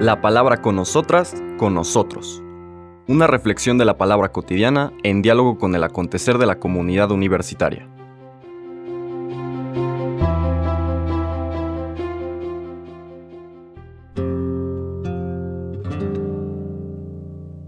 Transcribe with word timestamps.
La 0.00 0.20
palabra 0.20 0.60
con 0.60 0.76
nosotras, 0.76 1.34
con 1.56 1.74
nosotros. 1.74 2.42
Una 3.06 3.26
reflexión 3.26 3.78
de 3.78 3.84
la 3.84 3.98
palabra 3.98 4.32
cotidiana 4.32 4.92
en 5.02 5.22
diálogo 5.22 5.58
con 5.58 5.74
el 5.74 5.84
acontecer 5.84 6.38
de 6.38 6.46
la 6.46 6.58
comunidad 6.58 7.10
universitaria. 7.10 7.88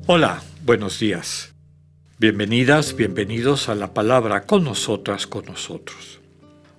Hola, 0.09 0.41
buenos 0.65 1.01
días. 1.01 1.55
Bienvenidas, 2.19 2.95
bienvenidos 2.95 3.69
a 3.69 3.75
la 3.75 3.93
palabra 3.93 4.47
con 4.47 4.65
nosotras, 4.65 5.27
con 5.27 5.45
nosotros. 5.47 6.21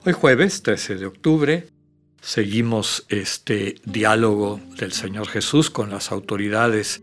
Hoy 0.05 0.13
jueves 0.13 0.63
13 0.63 0.95
de 0.95 1.05
octubre 1.05 1.67
seguimos 2.21 3.05
este 3.09 3.75
diálogo 3.85 4.59
del 4.77 4.91
Señor 4.91 5.27
Jesús 5.27 5.69
con 5.69 5.89
las 5.89 6.11
autoridades 6.11 7.01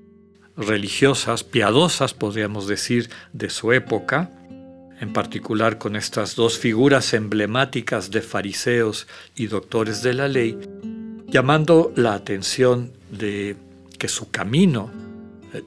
religiosas, 0.56 1.44
piadosas, 1.44 2.14
podríamos 2.14 2.66
decir, 2.66 3.10
de 3.32 3.50
su 3.50 3.72
época, 3.72 4.30
en 5.00 5.12
particular 5.12 5.78
con 5.78 5.96
estas 5.96 6.36
dos 6.36 6.58
figuras 6.58 7.14
emblemáticas 7.14 8.10
de 8.10 8.22
fariseos 8.22 9.06
y 9.34 9.46
doctores 9.46 10.02
de 10.02 10.14
la 10.14 10.28
ley, 10.28 10.58
llamando 11.26 11.92
la 11.96 12.14
atención 12.14 12.92
de 13.10 13.56
que 13.98 14.08
su 14.08 14.30
camino, 14.30 14.90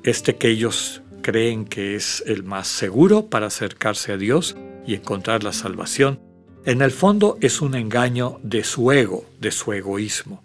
este 0.04 0.36
que 0.36 0.50
ellos 0.50 1.02
creen 1.22 1.66
que 1.66 1.96
es 1.96 2.24
el 2.26 2.44
más 2.44 2.68
seguro 2.68 3.28
para 3.28 3.48
acercarse 3.48 4.14
a 4.14 4.18
Dios 4.18 4.56
y 4.86 4.96
encontrar 4.96 5.44
la 5.44 5.52
salvación, 5.52 6.20
en 6.68 6.82
el 6.82 6.92
fondo 6.92 7.38
es 7.40 7.62
un 7.62 7.76
engaño 7.76 8.42
de 8.44 8.66
su 8.66 8.92
ego, 8.92 9.24
de 9.40 9.52
su 9.52 9.72
egoísmo, 9.72 10.44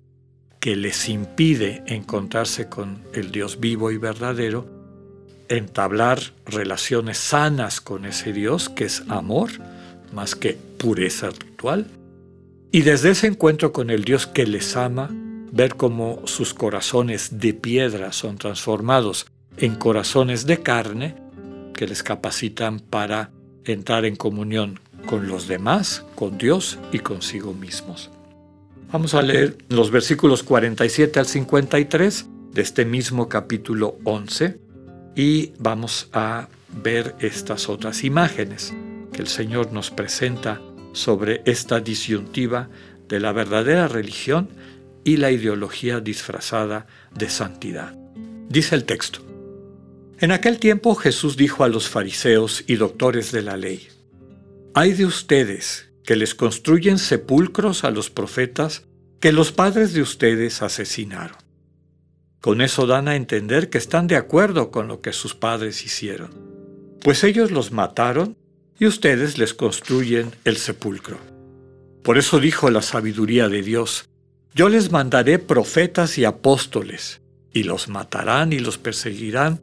que 0.60 0.76
les 0.76 1.08
impide 1.08 1.82
encontrarse 1.86 2.68
con 2.68 3.02
el 3.12 3.32
Dios 3.32 3.58
vivo 3.58 3.90
y 3.90 3.96
verdadero, 3.96 4.64
entablar 5.48 6.20
relaciones 6.46 7.18
sanas 7.18 7.80
con 7.80 8.06
ese 8.06 8.32
Dios 8.32 8.68
que 8.68 8.84
es 8.84 9.02
amor, 9.08 9.50
más 10.12 10.36
que 10.36 10.56
pureza 10.78 11.30
ritual, 11.30 11.88
y 12.70 12.82
desde 12.82 13.10
ese 13.10 13.26
encuentro 13.26 13.72
con 13.72 13.90
el 13.90 14.04
Dios 14.04 14.28
que 14.28 14.46
les 14.46 14.76
ama, 14.76 15.10
ver 15.50 15.74
cómo 15.74 16.22
sus 16.26 16.54
corazones 16.54 17.40
de 17.40 17.52
piedra 17.52 18.12
son 18.12 18.38
transformados 18.38 19.26
en 19.56 19.74
corazones 19.74 20.46
de 20.46 20.62
carne 20.62 21.16
que 21.74 21.88
les 21.88 22.04
capacitan 22.04 22.78
para 22.78 23.32
entrar 23.64 24.04
en 24.04 24.14
comunión 24.14 24.78
con 25.06 25.28
los 25.28 25.48
demás, 25.48 26.04
con 26.14 26.38
Dios 26.38 26.78
y 26.92 27.00
consigo 27.00 27.54
mismos. 27.54 28.10
Vamos 28.92 29.14
a 29.14 29.22
leer 29.22 29.56
los 29.68 29.90
versículos 29.90 30.42
47 30.42 31.18
al 31.18 31.26
53 31.26 32.26
de 32.52 32.62
este 32.62 32.84
mismo 32.84 33.28
capítulo 33.28 33.96
11 34.04 34.58
y 35.16 35.52
vamos 35.58 36.08
a 36.12 36.48
ver 36.82 37.14
estas 37.20 37.68
otras 37.68 38.04
imágenes 38.04 38.74
que 39.12 39.22
el 39.22 39.28
Señor 39.28 39.72
nos 39.72 39.90
presenta 39.90 40.60
sobre 40.92 41.42
esta 41.46 41.80
disyuntiva 41.80 42.68
de 43.08 43.20
la 43.20 43.32
verdadera 43.32 43.88
religión 43.88 44.48
y 45.04 45.16
la 45.16 45.30
ideología 45.30 46.00
disfrazada 46.00 46.86
de 47.14 47.28
santidad. 47.28 47.94
Dice 48.48 48.74
el 48.74 48.84
texto. 48.84 49.20
En 50.18 50.32
aquel 50.32 50.58
tiempo 50.58 50.94
Jesús 50.94 51.36
dijo 51.36 51.64
a 51.64 51.68
los 51.68 51.88
fariseos 51.88 52.64
y 52.66 52.76
doctores 52.76 53.32
de 53.32 53.42
la 53.42 53.56
ley, 53.56 53.88
Hay 54.74 54.94
de 54.94 55.04
ustedes 55.04 55.90
que 56.02 56.16
les 56.16 56.34
construyen 56.34 56.98
sepulcros 56.98 57.84
a 57.84 57.90
los 57.90 58.08
profetas 58.08 58.84
que 59.20 59.30
los 59.30 59.52
padres 59.52 59.92
de 59.92 60.00
ustedes 60.00 60.62
asesinaron. 60.62 61.36
Con 62.40 62.62
eso 62.62 62.86
dan 62.86 63.06
a 63.06 63.16
entender 63.16 63.68
que 63.68 63.76
están 63.76 64.06
de 64.06 64.16
acuerdo 64.16 64.70
con 64.70 64.88
lo 64.88 65.02
que 65.02 65.12
sus 65.12 65.34
padres 65.34 65.84
hicieron, 65.84 66.30
pues 67.02 67.22
ellos 67.22 67.50
los 67.50 67.70
mataron 67.70 68.38
y 68.78 68.86
ustedes 68.86 69.36
les 69.36 69.52
construyen 69.52 70.30
el 70.44 70.56
sepulcro. 70.56 71.18
Por 72.02 72.16
eso 72.16 72.40
dijo 72.40 72.70
la 72.70 72.80
sabiduría 72.80 73.50
de 73.50 73.62
Dios, 73.62 74.08
yo 74.54 74.70
les 74.70 74.90
mandaré 74.90 75.38
profetas 75.38 76.16
y 76.16 76.24
apóstoles, 76.24 77.20
y 77.52 77.64
los 77.64 77.88
matarán 77.88 78.54
y 78.54 78.58
los 78.58 78.78
perseguirán 78.78 79.60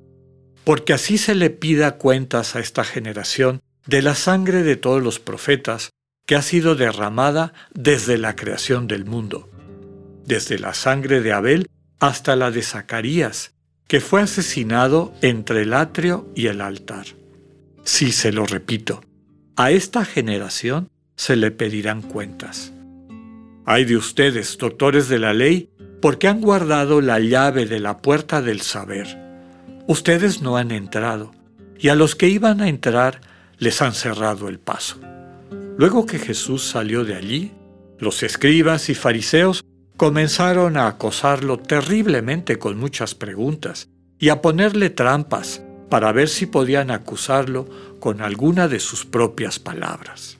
porque 0.64 0.94
así 0.94 1.18
se 1.18 1.34
le 1.34 1.50
pida 1.50 1.98
cuentas 1.98 2.56
a 2.56 2.60
esta 2.60 2.84
generación 2.84 3.60
de 3.90 4.02
la 4.02 4.14
sangre 4.14 4.64
de 4.64 4.76
todos 4.76 5.02
los 5.02 5.20
profetas 5.20 5.90
que 6.28 6.36
ha 6.36 6.42
sido 6.42 6.76
derramada 6.76 7.54
desde 7.74 8.18
la 8.18 8.36
creación 8.36 8.88
del 8.88 9.06
mundo, 9.06 9.50
desde 10.26 10.60
la 10.60 10.74
sangre 10.74 11.22
de 11.22 11.34
Abel 11.34 11.68
hasta 12.00 12.36
la 12.36 12.52
de 12.52 12.62
Zacarías, 12.62 13.56
que 13.88 14.00
fue 14.00 14.22
asesinado 14.22 15.12
entre 15.22 15.64
el 15.64 15.74
atrio 15.74 16.30
y 16.36 16.48
el 16.48 16.62
altar. 16.62 17.08
Sí, 17.84 18.12
se 18.12 18.32
lo 18.32 18.46
repito, 18.46 19.02
a 19.56 19.72
esta 19.72 20.06
generación 20.06 20.90
se 21.16 21.36
le 21.36 21.50
pedirán 21.50 22.04
cuentas. 22.04 22.72
Hay 23.66 23.86
de 23.86 23.98
ustedes, 23.98 24.58
doctores 24.58 25.10
de 25.10 25.20
la 25.20 25.34
ley, 25.34 25.72
porque 26.00 26.28
han 26.28 26.42
guardado 26.42 27.02
la 27.02 27.20
llave 27.20 27.66
de 27.66 27.80
la 27.80 27.98
puerta 27.98 28.42
del 28.42 28.62
saber 28.62 29.30
ustedes 29.90 30.44
no 30.44 30.56
han 30.56 30.70
entrado, 30.70 31.32
y 31.80 31.88
a 31.90 31.96
los 31.96 32.14
que 32.14 32.28
iban 32.28 32.62
a 32.62 32.70
entrar 32.70 33.22
les 33.60 33.82
han 33.82 33.94
cerrado 33.94 34.48
el 34.48 34.60
paso. 34.60 35.00
Luego 35.78 36.06
que 36.06 36.18
Jesús 36.20 36.64
salió 36.64 37.06
de 37.06 37.16
allí, 37.16 37.52
los 38.00 38.24
escribas 38.24 38.90
y 38.90 38.96
fariseos 38.96 39.64
comenzaron 39.98 40.78
a 40.78 40.88
acosarlo 40.88 41.58
terriblemente 41.58 42.58
con 42.58 42.78
muchas 42.78 43.16
preguntas 43.16 43.90
y 44.18 44.30
a 44.30 44.42
ponerle 44.42 44.90
trampas 44.90 45.62
para 45.90 46.12
ver 46.12 46.30
si 46.30 46.46
podían 46.46 46.92
acusarlo 46.92 47.68
con 48.00 48.22
alguna 48.22 48.68
de 48.68 48.80
sus 48.80 49.06
propias 49.06 49.60
palabras. 49.60 50.38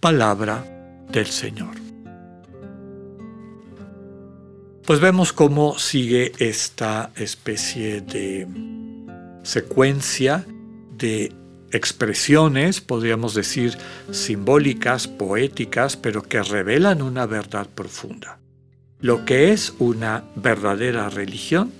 Palabra 0.00 0.64
del 1.10 1.26
Señor. 1.26 1.88
pues 4.88 5.00
vemos 5.00 5.34
cómo 5.34 5.78
sigue 5.78 6.32
esta 6.38 7.12
especie 7.14 8.00
de 8.00 8.48
secuencia 9.42 10.46
de 10.96 11.30
expresiones, 11.72 12.80
podríamos 12.80 13.34
decir, 13.34 13.76
simbólicas, 14.10 15.08
poéticas, 15.08 15.96
pero 15.96 16.22
que 16.22 16.42
revelan 16.42 17.02
una 17.02 17.26
verdad 17.26 17.68
profunda. 17.74 18.38
Lo 19.00 19.24
que 19.24 19.52
es 19.52 19.74
una 19.78 20.24
verdadera 20.34 21.08
religión, 21.08 21.72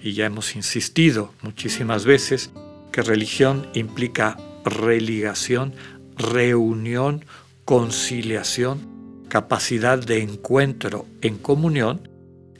y 0.00 0.12
ya 0.12 0.26
hemos 0.26 0.54
insistido 0.54 1.32
muchísimas 1.42 2.04
veces 2.04 2.50
que 2.92 3.02
religión 3.02 3.66
implica 3.74 4.36
religación, 4.64 5.74
reunión, 6.16 7.24
conciliación, 7.64 9.24
capacidad 9.28 9.98
de 9.98 10.22
encuentro 10.22 11.06
en 11.22 11.38
comunión 11.38 12.08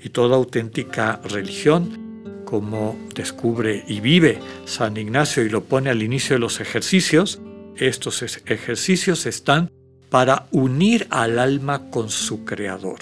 y 0.03 0.09
toda 0.09 0.37
auténtica 0.37 1.21
religión, 1.23 2.04
como 2.55 2.97
descubre 3.17 3.83
y 3.89 3.99
vive 3.99 4.39
San 4.65 4.97
Ignacio 4.97 5.43
y 5.43 5.49
lo 5.49 5.65
pone 5.65 5.91
al 5.91 6.05
inicio 6.05 6.37
de 6.37 6.39
los 6.39 6.61
ejercicios, 6.61 7.41
estos 7.75 8.23
ejercicios 8.23 9.27
están 9.27 9.73
para 10.09 10.47
unir 10.53 11.09
al 11.11 11.41
alma 11.41 11.91
con 11.91 12.11
su 12.11 12.45
Creador. 12.45 13.01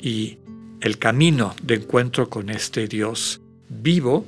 Y 0.00 0.38
el 0.80 0.98
camino 0.98 1.54
de 1.62 1.76
encuentro 1.76 2.28
con 2.28 2.50
este 2.50 2.88
Dios 2.88 3.40
vivo 3.68 4.26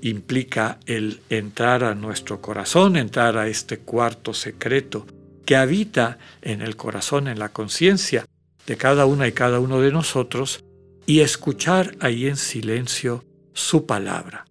implica 0.00 0.80
el 0.86 1.20
entrar 1.28 1.84
a 1.84 1.94
nuestro 1.94 2.40
corazón, 2.40 2.96
entrar 2.96 3.36
a 3.36 3.48
este 3.48 3.80
cuarto 3.80 4.32
secreto 4.32 5.06
que 5.44 5.56
habita 5.56 6.16
en 6.40 6.62
el 6.62 6.74
corazón, 6.74 7.28
en 7.28 7.38
la 7.38 7.50
conciencia 7.50 8.24
de 8.66 8.78
cada 8.78 9.04
una 9.04 9.28
y 9.28 9.32
cada 9.32 9.60
uno 9.60 9.78
de 9.82 9.92
nosotros, 9.92 10.64
y 11.04 11.20
escuchar 11.20 11.94
ahí 12.00 12.26
en 12.26 12.38
silencio 12.38 13.27
su 13.58 13.86
palabra, 13.86 14.46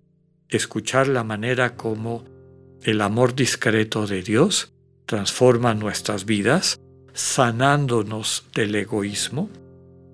escuchar 0.50 1.08
la 1.08 1.24
manera 1.24 1.76
como 1.76 2.26
el 2.84 3.00
amor 3.00 3.36
discreto 3.36 4.06
de 4.06 4.22
Dios 4.22 4.74
transforma 5.06 5.74
nuestras 5.74 6.26
vidas, 6.26 6.78
sanándonos 7.14 8.46
del 8.54 8.76
egoísmo. 8.76 9.50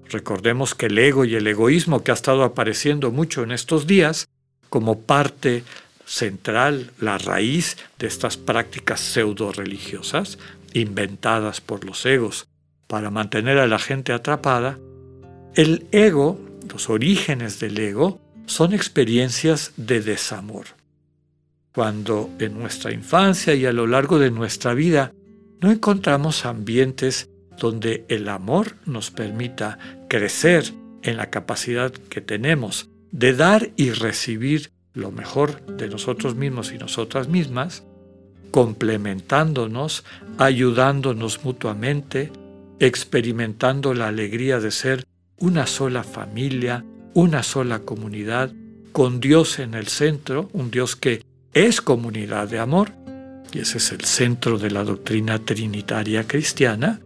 Recordemos 0.10 0.75
que 0.75 0.86
el 0.86 0.98
ego 1.00 1.25
y 1.25 1.34
el 1.34 1.48
egoísmo 1.48 2.04
que 2.04 2.12
ha 2.12 2.13
estado 2.13 2.44
apareciendo 2.44 3.10
mucho 3.10 3.42
en 3.42 3.51
estos 3.51 3.88
días, 3.88 4.28
como 4.69 5.00
parte 5.00 5.63
central, 6.06 6.92
la 7.00 7.18
raíz 7.18 7.78
de 7.98 8.06
estas 8.06 8.38
prácticas 8.38 9.00
pseudo 9.00 9.51
religiosas, 9.51 10.38
inventadas 10.74 11.62
por 11.62 11.84
los 11.84 12.06
egos 12.06 12.48
para 12.88 13.10
mantener 13.10 13.57
a 13.57 13.68
la 13.68 13.80
gente 13.80 14.13
atrapada, 14.13 14.78
el 15.56 15.88
ego, 15.92 16.40
los 16.72 16.92
orígenes 16.92 17.60
del 17.60 17.80
ego, 17.80 18.22
son 18.45 18.74
experiencias 18.74 19.74
de 19.78 20.01
desamor. 20.01 20.66
Cuando 21.74 22.30
en 22.40 22.57
nuestra 22.60 22.92
infancia 22.92 23.54
y 23.56 23.66
a 23.66 23.74
lo 23.74 23.88
largo 23.88 24.19
de 24.19 24.31
nuestra 24.31 24.74
vida 24.74 25.13
no 25.62 25.72
encontramos 25.72 26.45
ambientes 26.45 27.30
donde 27.57 28.06
el 28.10 28.30
amor 28.30 28.75
nos 28.86 29.12
permita 29.12 29.80
crecer 30.07 30.74
en 31.01 31.18
la 31.18 31.30
capacidad 31.30 31.92
que 31.92 32.22
tenemos 32.22 32.90
de 33.12 33.34
dar 33.34 33.72
y 33.75 33.92
recibir 33.92 34.72
lo 34.94 35.12
mejor 35.12 35.66
de 35.66 35.88
nosotros 35.88 36.36
mismos 36.36 36.72
y 36.72 36.78
nosotras 36.78 37.28
mismas, 37.28 37.84
complementándonos, 38.51 40.04
ayudándonos 40.38 41.44
mutuamente, 41.44 42.31
experimentando 42.80 43.94
la 43.94 44.07
alegría 44.07 44.60
de 44.60 44.72
ser 44.72 45.06
una 45.38 45.66
sola 45.68 46.04
familia, 46.04 46.86
una 47.13 47.44
sola 47.44 47.80
comunidad, 47.80 48.51
con 48.92 49.19
Dios 49.19 49.60
en 49.60 49.74
el 49.74 49.88
centro, 49.88 50.50
un 50.54 50.71
Dios 50.71 50.95
que 50.95 51.24
es 51.54 51.81
comunidad 51.81 52.48
de 52.48 52.60
amor, 52.60 52.92
y 53.51 53.60
ese 53.60 53.77
es 53.77 53.92
el 53.92 54.01
centro 54.01 54.57
de 54.57 54.71
la 54.71 54.83
doctrina 54.83 55.39
trinitaria 55.39 56.27
cristiana, 56.27 57.01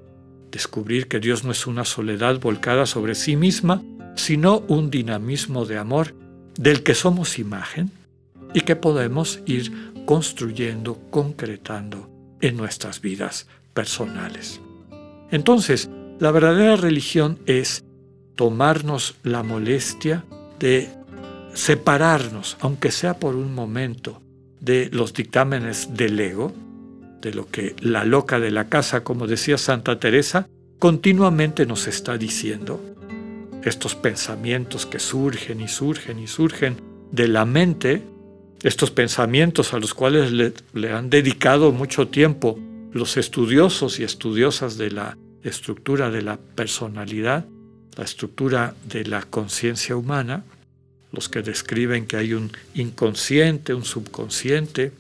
descubrir 0.52 1.08
que 1.08 1.20
Dios 1.20 1.44
no 1.44 1.52
es 1.52 1.68
una 1.68 1.86
soledad 1.86 2.40
volcada 2.40 2.86
sobre 2.86 3.16
sí 3.16 3.36
misma, 3.36 3.84
sino 4.16 4.60
un 4.68 4.90
dinamismo 4.90 5.66
de 5.66 5.78
amor 5.78 6.16
del 6.58 6.84
que 6.84 6.96
somos 6.96 7.38
imagen 7.38 7.92
y 8.54 8.62
que 8.62 8.76
podemos 8.76 9.42
ir 9.46 9.72
construyendo, 10.06 11.00
concretando 11.10 12.10
en 12.42 12.56
nuestras 12.56 13.02
vidas 13.02 13.48
personales. 13.74 14.62
Entonces, 15.32 15.90
la 16.20 16.32
verdadera 16.32 16.78
religión 16.78 17.40
es 17.46 17.84
tomarnos 18.38 19.16
la 19.24 19.44
molestia 19.44 20.24
de 20.60 20.90
separarnos, 21.54 22.56
aunque 22.62 22.92
sea 22.92 23.20
por 23.20 23.36
un 23.36 23.54
momento, 23.54 24.22
de 24.62 24.90
los 24.94 25.14
dictámenes 25.14 25.96
del 25.96 26.20
ego, 26.20 26.54
de 27.22 27.34
lo 27.34 27.48
que 27.48 27.76
la 27.80 28.06
loca 28.06 28.40
de 28.40 28.52
la 28.52 28.70
casa, 28.70 29.04
como 29.04 29.28
decía 29.28 29.58
Santa 29.58 30.00
Teresa, 30.00 30.48
continuamente 30.80 31.66
nos 31.66 31.88
está 31.88 32.18
diciendo. 32.18 32.80
Estos 33.64 33.96
pensamientos 33.96 34.86
que 34.86 35.00
surgen 35.00 35.60
y 35.60 35.68
surgen 35.68 36.20
y 36.20 36.28
surgen 36.28 36.78
de 37.12 37.28
la 37.28 37.44
mente, 37.46 38.04
estos 38.62 38.92
pensamientos 38.92 39.74
a 39.74 39.80
los 39.80 39.94
cuales 39.94 40.32
le, 40.32 40.54
le 40.74 40.92
han 40.92 41.10
dedicado 41.10 41.72
mucho 41.72 42.08
tiempo 42.08 42.58
los 42.92 43.18
estudiosos 43.18 44.00
y 44.00 44.04
estudiosas 44.04 44.78
de 44.78 44.92
la 44.92 45.18
estructura 45.44 46.12
de 46.12 46.22
la 46.22 46.38
personalidad, 46.38 47.46
la 47.98 48.06
estructura 48.06 48.76
de 48.86 49.04
la 49.06 49.24
conciencia 49.24 49.96
humana, 49.96 50.44
los 51.12 51.30
que 51.30 51.42
describen 51.42 52.06
que 52.06 52.18
hay 52.18 52.34
un 52.34 52.52
inconsciente, 52.76 53.74
un 53.74 53.84
subconsciente, 53.84 54.94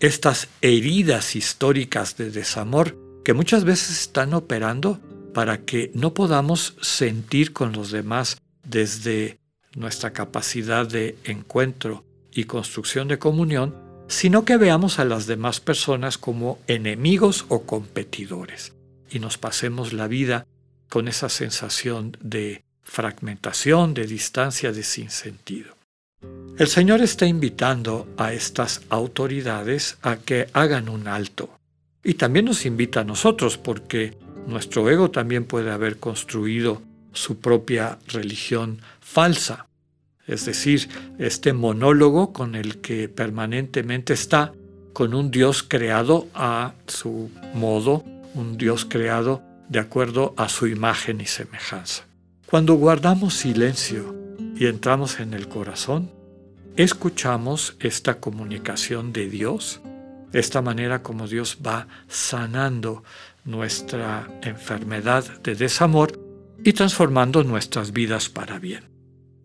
estas 0.00 0.48
heridas 0.62 1.36
históricas 1.36 2.16
de 2.16 2.30
desamor 2.30 2.96
que 3.24 3.34
muchas 3.34 3.64
veces 3.64 4.00
están 4.00 4.34
operando 4.34 4.98
para 5.34 5.58
que 5.58 5.90
no 5.94 6.14
podamos 6.14 6.74
sentir 6.80 7.52
con 7.52 7.72
los 7.72 7.90
demás 7.90 8.38
desde 8.64 9.38
nuestra 9.76 10.12
capacidad 10.12 10.86
de 10.86 11.16
encuentro 11.24 12.04
y 12.32 12.44
construcción 12.44 13.08
de 13.08 13.18
comunión, 13.18 13.74
sino 14.08 14.44
que 14.44 14.56
veamos 14.56 14.98
a 14.98 15.04
las 15.04 15.26
demás 15.26 15.60
personas 15.60 16.18
como 16.18 16.58
enemigos 16.66 17.44
o 17.48 17.62
competidores. 17.62 18.72
Y 19.10 19.18
nos 19.18 19.38
pasemos 19.38 19.92
la 19.92 20.08
vida 20.08 20.46
con 20.92 21.08
esa 21.08 21.30
sensación 21.30 22.18
de 22.20 22.64
fragmentación, 22.82 23.94
de 23.94 24.06
distancia, 24.06 24.72
de 24.72 24.82
sinsentido. 24.82 25.74
El 26.58 26.68
Señor 26.68 27.00
está 27.00 27.24
invitando 27.24 28.06
a 28.18 28.34
estas 28.34 28.82
autoridades 28.90 29.96
a 30.02 30.16
que 30.16 30.48
hagan 30.52 30.90
un 30.90 31.08
alto. 31.08 31.48
Y 32.04 32.12
también 32.12 32.44
nos 32.44 32.66
invita 32.66 33.00
a 33.00 33.04
nosotros 33.04 33.56
porque 33.56 34.18
nuestro 34.46 34.90
ego 34.90 35.10
también 35.10 35.46
puede 35.46 35.70
haber 35.70 35.96
construido 35.96 36.82
su 37.14 37.40
propia 37.40 37.98
religión 38.08 38.82
falsa. 39.00 39.68
Es 40.26 40.44
decir, 40.44 40.90
este 41.18 41.54
monólogo 41.54 42.34
con 42.34 42.54
el 42.54 42.82
que 42.82 43.08
permanentemente 43.08 44.12
está 44.12 44.52
con 44.92 45.14
un 45.14 45.30
Dios 45.30 45.62
creado 45.62 46.28
a 46.34 46.74
su 46.86 47.30
modo, 47.54 48.04
un 48.34 48.58
Dios 48.58 48.84
creado 48.84 49.42
de 49.72 49.80
acuerdo 49.80 50.34
a 50.36 50.50
su 50.50 50.66
imagen 50.66 51.22
y 51.22 51.26
semejanza. 51.26 52.04
Cuando 52.46 52.74
guardamos 52.74 53.32
silencio 53.32 54.14
y 54.54 54.66
entramos 54.66 55.18
en 55.18 55.32
el 55.32 55.48
corazón, 55.48 56.10
escuchamos 56.76 57.74
esta 57.80 58.20
comunicación 58.20 59.14
de 59.14 59.30
Dios, 59.30 59.80
esta 60.34 60.60
manera 60.60 61.02
como 61.02 61.26
Dios 61.26 61.58
va 61.66 61.88
sanando 62.06 63.02
nuestra 63.44 64.28
enfermedad 64.42 65.24
de 65.42 65.54
desamor 65.54 66.20
y 66.62 66.74
transformando 66.74 67.42
nuestras 67.42 67.92
vidas 67.92 68.28
para 68.28 68.58
bien. 68.58 68.84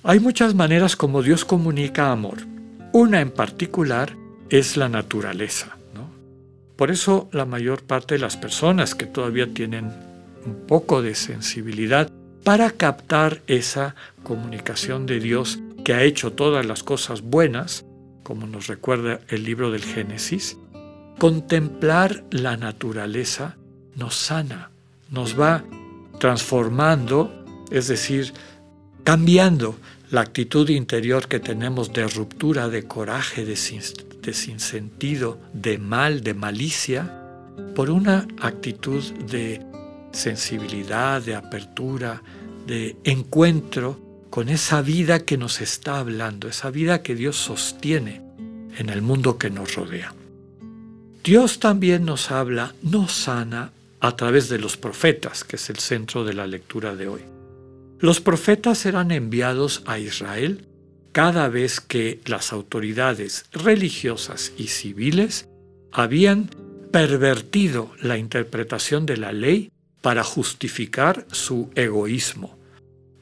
Hay 0.04 0.20
muchas 0.20 0.54
maneras 0.56 0.98
como 0.98 1.24
Dios 1.24 1.46
comunica 1.46 2.12
amor. 2.12 2.40
Una 2.92 3.22
en 3.22 3.32
particular 3.32 4.16
es 4.50 4.76
la 4.76 4.90
naturaleza. 4.90 5.78
Por 6.78 6.92
eso 6.92 7.28
la 7.32 7.46
mayor 7.46 7.82
parte 7.84 8.14
de 8.14 8.20
las 8.20 8.38
personas 8.38 8.94
que 8.94 9.08
todavía 9.08 9.52
tienen 9.52 10.07
un 10.46 10.66
poco 10.68 11.02
de 11.02 11.16
sensibilidad 11.16 12.12
para 12.44 12.72
captar 12.72 13.42
esa 13.48 13.96
comunicación 14.24 15.06
de 15.06 15.20
Dios 15.20 15.60
que 15.84 15.94
ha 15.94 16.04
hecho 16.04 16.34
todas 16.34 16.66
las 16.66 16.84
cosas 16.84 17.22
buenas, 17.22 17.86
como 18.24 18.48
nos 18.48 18.68
recuerda 18.68 19.20
el 19.30 19.44
libro 19.44 19.72
del 19.72 19.84
Génesis, 19.84 20.58
contemplar 21.18 22.24
la 22.30 22.58
naturaleza 22.58 23.58
nos 23.96 24.16
sana, 24.16 24.70
nos 25.10 25.40
va 25.40 25.64
transformando, 26.20 27.32
es 27.72 27.88
decir, 27.88 28.34
cambiando 29.04 29.78
la 30.10 30.22
actitud 30.22 30.70
interior 30.70 31.28
que 31.28 31.40
tenemos 31.40 31.92
de 31.94 32.08
ruptura, 32.08 32.70
de 32.70 32.84
coraje, 32.84 33.44
de, 33.46 33.58
de 34.22 34.34
sinsentido, 34.34 35.40
de 35.54 35.78
mal, 35.78 36.22
de 36.22 36.34
malicia, 36.34 37.24
por 37.76 37.90
una 37.90 38.28
actitud 38.40 39.04
de 39.30 39.62
sensibilidad, 40.12 41.22
de 41.22 41.36
apertura, 41.36 42.22
de 42.66 42.98
encuentro 43.04 44.00
con 44.30 44.50
esa 44.50 44.82
vida 44.82 45.20
que 45.20 45.38
nos 45.38 45.62
está 45.62 46.00
hablando, 46.00 46.48
esa 46.48 46.70
vida 46.70 47.02
que 47.02 47.16
Dios 47.16 47.38
sostiene 47.38 48.22
en 48.78 48.90
el 48.90 49.02
mundo 49.02 49.38
que 49.38 49.50
nos 49.50 49.76
rodea. 49.76 50.14
Dios 51.24 51.60
también 51.60 52.06
nos 52.06 52.32
habla, 52.32 52.74
nos 52.84 53.12
sana 53.12 53.72
a 54.00 54.16
través 54.16 54.50
de 54.50 54.60
los 54.60 54.78
profetas, 54.78 55.44
que 55.44 55.56
es 55.56 55.70
el 55.70 55.78
centro 55.78 56.24
de 56.24 56.34
la 56.34 56.48
lectura 56.48 56.96
de 56.96 57.08
hoy. 57.08 57.22
Los 58.00 58.22
profetas 58.22 58.86
eran 58.86 59.12
enviados 59.12 59.82
a 59.86 59.98
Israel 59.98 60.68
cada 61.12 61.50
vez 61.50 61.82
que 61.82 62.22
las 62.26 62.54
autoridades 62.54 63.46
religiosas 63.52 64.54
y 64.58 64.68
civiles 64.68 65.48
habían 65.92 66.50
pervertido 66.92 67.92
la 68.02 68.18
interpretación 68.18 69.06
de 69.06 69.18
la 69.18 69.32
ley 69.32 69.72
para 70.02 70.24
justificar 70.24 71.26
su 71.32 71.70
egoísmo, 71.76 72.58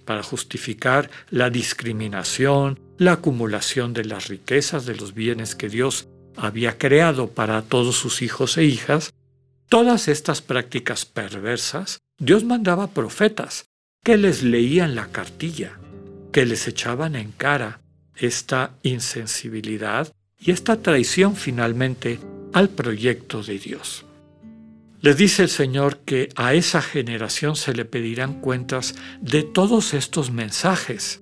para 0.05 0.24
justificar 0.24 1.10
la 1.29 1.50
discriminación, 1.50 2.79
la 2.98 3.13
acumulación 3.13 3.94
de 3.94 4.05
las 4.05 4.27
riquezas, 4.27 4.86
de 4.86 4.96
los 4.96 5.13
bienes 5.13 5.55
que 5.55 5.70
Dios 5.70 6.08
había 6.36 6.77
creado 6.77 7.29
para 7.29 7.62
todos 7.62 7.96
sus 7.96 8.22
hijos 8.22 8.58
e 8.58 8.65
hijas, 8.65 9.13
todas 9.70 10.08
estas 10.08 10.41
prácticas 10.41 11.05
perversas, 11.05 12.00
Dios 12.17 12.44
mandaba 12.44 12.88
profetas 12.88 13.65
que 14.03 14.17
les 14.17 14.44
leían 14.44 14.96
la 14.96 15.08
cartilla, 15.08 15.79
que 16.32 16.46
les 16.46 16.67
echaban 16.67 17.15
en 17.15 17.32
cara 17.32 17.82
esta 18.15 18.75
insensibilidad 18.84 20.13
y 20.39 20.51
esta 20.51 20.77
traición 20.77 21.36
finalmente 21.36 22.20
al 22.53 22.70
proyecto 22.70 23.41
de 23.44 23.58
Dios. 23.60 24.05
Les 25.05 25.17
dice 25.17 25.43
el 25.43 25.50
Señor 25.50 26.00
que 26.00 26.29
a 26.35 26.55
esa 26.55 26.81
generación 26.81 27.55
se 27.55 27.75
le 27.75 27.85
pedirán 27.85 28.41
cuentas 28.41 28.95
de 29.21 29.43
todos 29.43 29.93
estos 29.93 30.31
mensajes, 30.31 31.21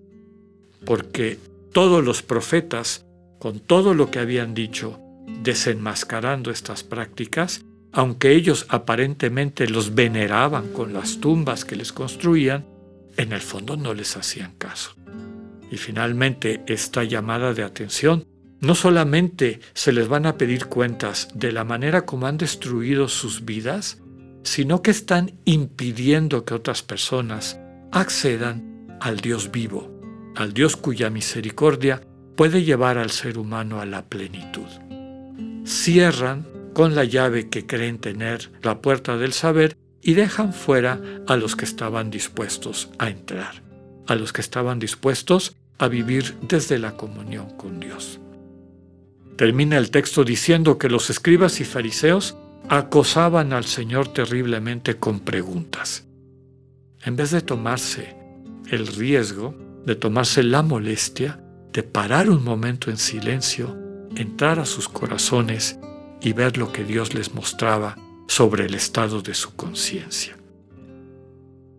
porque 0.86 1.38
todos 1.74 2.02
los 2.02 2.22
profetas, 2.22 3.06
con 3.40 3.60
todo 3.60 3.94
lo 3.94 4.10
que 4.10 4.20
habían 4.20 4.54
dicho, 4.54 5.02
desenmascarando 5.42 6.50
estas 6.50 6.82
prácticas, 6.86 7.66
aunque 7.92 8.32
ellos 8.32 8.68
aparentemente 8.70 9.68
los 9.68 9.94
veneraban 9.94 10.70
con 10.72 10.94
las 10.94 11.20
tumbas 11.20 11.66
que 11.66 11.76
les 11.76 11.92
construían, 11.92 12.66
en 13.18 13.34
el 13.34 13.42
fondo 13.42 13.76
no 13.76 13.94
les 13.94 14.16
hacían 14.16 14.54
caso. 14.54 14.96
Y 15.70 15.76
finalmente 15.76 16.64
esta 16.68 17.04
llamada 17.04 17.54
de 17.54 17.64
atención 17.64 18.24
no 18.64 18.76
solamente 18.76 19.60
se 19.74 19.92
les 19.92 20.08
van 20.08 20.26
a 20.26 20.38
pedir 20.38 20.68
cuentas 20.68 21.28
de 21.36 21.52
la 21.52 21.66
manera 21.66 22.06
como 22.06 22.28
han 22.28 22.38
destruido 22.38 23.10
sus 23.10 23.44
vidas, 23.44 24.02
sino 24.44 24.82
que 24.82 24.90
están 24.90 25.34
impidiendo 25.44 26.46
que 26.46 26.54
otras 26.54 26.82
personas 26.82 27.60
accedan 27.92 28.98
al 29.02 29.18
Dios 29.18 29.52
vivo, 29.52 29.92
al 30.38 30.54
Dios 30.54 30.78
cuya 30.78 31.10
misericordia 31.10 32.04
puede 32.38 32.64
llevar 32.64 32.98
al 32.98 33.12
ser 33.12 33.38
humano 33.38 33.82
a 33.82 33.86
la 33.86 34.06
plenitud. 34.06 34.68
Cierran 35.66 36.48
con 36.74 36.96
la 36.96 37.04
llave 37.04 37.50
que 37.50 37.68
creen 37.68 38.00
tener 38.00 38.50
la 38.62 38.82
puerta 38.82 39.18
del 39.18 39.34
saber 39.34 39.76
y 40.02 40.14
dejan 40.14 40.54
fuera 40.54 41.02
a 41.28 41.36
los 41.36 41.58
que 41.58 41.66
estaban 41.66 42.10
dispuestos 42.10 42.90
a 42.98 43.10
entrar, 43.10 43.62
a 44.08 44.16
los 44.16 44.32
que 44.32 44.42
estaban 44.42 44.80
dispuestos 44.80 45.54
a 45.80 45.90
vivir 45.90 46.38
desde 46.48 46.80
la 46.80 46.96
comunión 46.96 47.58
con 47.58 47.82
Dios. 47.82 48.22
Termina 49.38 49.78
el 49.78 49.90
texto 49.90 50.24
diciendo 50.24 50.78
que 50.78 50.90
los 50.90 51.10
escribas 51.10 51.60
y 51.60 51.66
fariseos 51.66 52.38
acosaban 52.70 53.54
al 53.54 53.66
Señor 53.66 54.08
terriblemente 54.08 54.98
con 54.98 55.20
preguntas. 55.20 56.06
En 57.04 57.16
vez 57.16 57.32
de 57.32 57.42
tomarse 57.42 58.16
el 58.70 58.88
riesgo, 58.88 59.56
de 59.86 59.96
tomarse 59.96 60.44
la 60.44 60.62
molestia, 60.62 61.40
de 61.74 61.84
parar 61.84 62.30
un 62.30 62.44
momento 62.44 62.90
en 62.90 62.98
silencio, 62.98 63.76
entrar 64.16 64.60
a 64.60 64.66
sus 64.66 64.88
corazones 64.88 65.80
y 66.22 66.34
ver 66.34 66.58
lo 66.58 66.72
que 66.72 66.84
Dios 66.84 67.14
les 67.14 67.34
mostraba 67.34 67.98
sobre 68.28 68.66
el 68.66 68.76
estado 68.76 69.22
de 69.22 69.34
su 69.34 69.56
conciencia. 69.56 70.38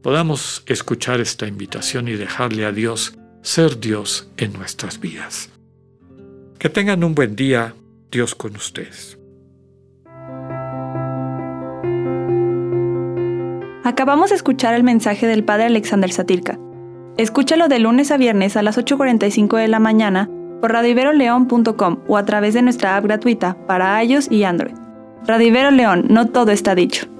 Podamos 0.02 0.62
escuchar 0.66 1.20
esta 1.20 1.46
invitación 1.46 2.08
y 2.08 2.12
dejarle 2.12 2.66
a 2.66 2.72
Dios 2.72 3.14
ser 3.40 3.80
Dios 3.80 4.28
en 4.36 4.52
nuestras 4.52 5.00
vidas. 5.00 5.53
Que 6.64 6.70
tengan 6.70 7.04
un 7.04 7.14
buen 7.14 7.36
día, 7.36 7.74
Dios 8.10 8.34
con 8.34 8.56
ustedes. 8.56 9.18
Acabamos 13.84 14.30
de 14.30 14.36
escuchar 14.36 14.72
el 14.72 14.82
mensaje 14.82 15.26
del 15.26 15.44
Padre 15.44 15.66
Alexander 15.66 16.10
Satirka. 16.10 16.58
Escúchalo 17.18 17.68
de 17.68 17.80
lunes 17.80 18.10
a 18.10 18.16
viernes 18.16 18.56
a 18.56 18.62
las 18.62 18.78
8.45 18.78 19.58
de 19.58 19.68
la 19.68 19.78
mañana 19.78 20.30
por 20.62 20.72
radiveroleón.com 20.72 21.98
o 22.08 22.16
a 22.16 22.24
través 22.24 22.54
de 22.54 22.62
nuestra 22.62 22.96
app 22.96 23.04
gratuita 23.04 23.58
para 23.66 24.02
iOS 24.02 24.30
y 24.30 24.44
Android. 24.44 24.72
Radivero 25.26 25.70
León, 25.70 26.06
no 26.08 26.30
todo 26.30 26.50
está 26.50 26.74
dicho. 26.74 27.13